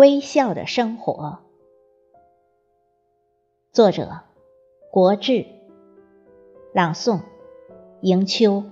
[0.00, 1.40] 微笑的生活，
[3.70, 4.20] 作者：
[4.90, 5.44] 国志，
[6.72, 7.20] 朗诵：
[8.00, 8.64] 迎秋。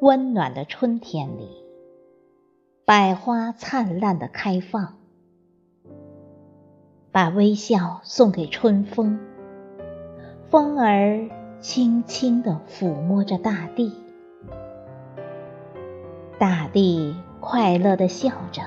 [0.00, 1.62] 温暖的春天里，
[2.86, 4.96] 百花灿烂的开放，
[7.12, 9.20] 把微笑送给春风，
[10.48, 11.28] 风儿
[11.60, 13.92] 轻轻地抚摸着大地，
[16.38, 18.62] 大地快乐地笑着，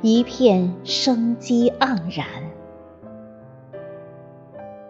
[0.00, 2.26] 一片生机盎然，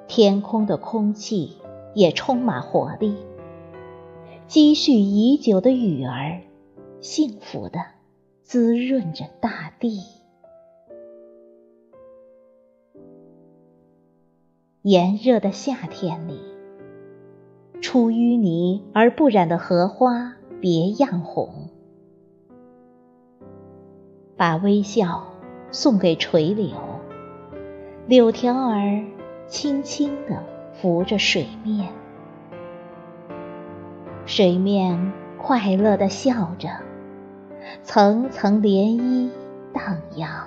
[0.06, 1.58] 天空的空气
[1.92, 3.16] 也充满活力。
[4.50, 6.40] 积蓄已久的雨儿，
[7.00, 7.78] 幸福的
[8.42, 10.00] 滋润着大地。
[14.82, 16.40] 炎热的夏天里，
[17.80, 21.68] 出淤泥而不染的荷花别样红。
[24.36, 25.28] 把微笑
[25.70, 26.76] 送给垂柳，
[28.08, 29.04] 柳条儿
[29.46, 30.42] 轻轻地
[30.74, 31.92] 拂着水面。
[34.32, 36.68] 水面快乐地笑着，
[37.82, 39.28] 层层涟漪
[39.72, 40.46] 荡漾。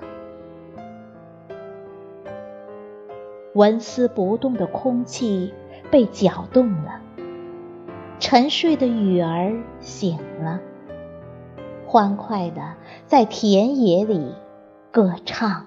[3.53, 5.53] 纹丝不动的空气
[5.91, 7.01] 被搅动了，
[8.21, 10.61] 沉睡的雨儿醒了，
[11.85, 12.61] 欢快地
[13.05, 14.33] 在田野里
[14.91, 15.65] 歌唱。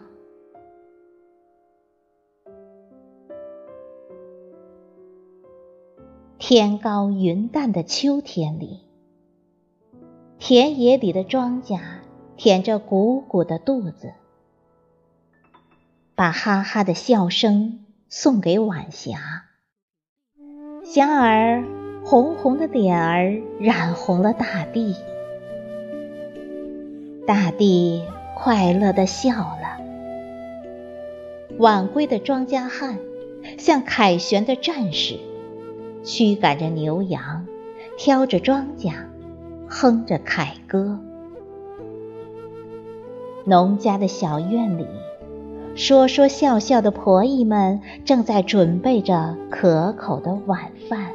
[6.49, 8.79] 天高云淡的秋天里，
[10.39, 11.81] 田野里的庄稼
[12.37, 14.13] 填着鼓鼓的肚子，
[16.15, 19.19] 把哈哈的笑声送给晚霞。
[20.85, 21.65] 霞儿
[22.05, 24.95] 红红的脸儿染红了大地，
[27.27, 28.05] 大地
[28.37, 29.81] 快乐的笑了。
[31.59, 33.01] 晚归的庄稼汉
[33.59, 35.19] 像凯旋的战士。
[36.07, 37.45] 驱赶着牛羊，
[37.99, 38.93] 挑着庄稼，
[39.69, 41.01] 哼着凯歌。
[43.45, 44.87] 农家的小院里，
[45.75, 51.09] 说说笑笑的婆姨们正在准备着可口的晚饭。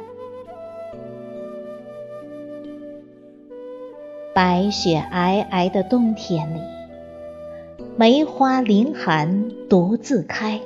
[4.34, 6.60] 白雪皑皑的冬天里，
[7.96, 10.60] 梅花凌寒独自开，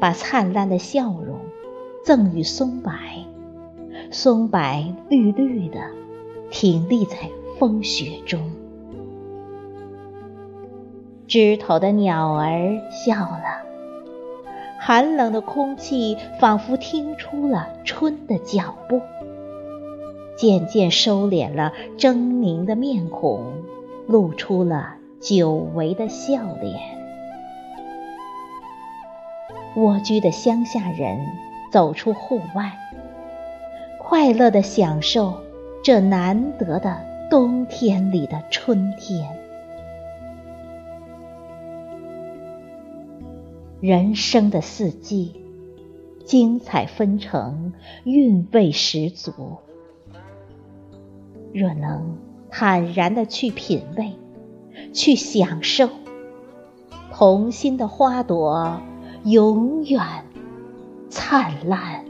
[0.00, 1.33] 把灿烂的笑容。
[2.04, 2.92] 赠予松柏，
[4.10, 4.60] 松柏
[5.08, 5.80] 绿绿的，
[6.50, 7.16] 挺立在
[7.58, 8.52] 风雪中。
[11.26, 13.64] 枝头的鸟儿笑了，
[14.78, 19.00] 寒冷的空气仿佛听出了春的脚步，
[20.36, 23.42] 渐渐收敛了狰狞的面孔，
[24.06, 26.78] 露出了久违的笑脸。
[29.76, 31.26] 蜗居的乡下人。
[31.74, 32.78] 走出户外，
[33.98, 35.40] 快乐地享受
[35.82, 39.28] 这难得的冬天里的春天。
[43.80, 45.34] 人生的四季，
[46.24, 47.72] 精彩纷呈，
[48.04, 49.32] 韵味十足。
[51.52, 52.16] 若能
[52.50, 54.12] 坦然地去品味，
[54.92, 55.88] 去享受，
[57.12, 58.80] 童心的花朵
[59.24, 60.00] 永远。
[61.14, 62.03] 灿烂。